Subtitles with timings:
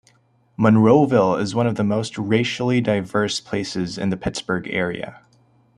[0.57, 5.21] Monroeville is one of the most racially diverse places in the Pittsburgh area.